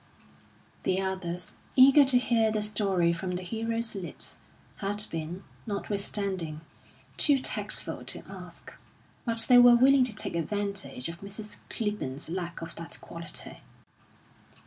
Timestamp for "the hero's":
3.33-3.93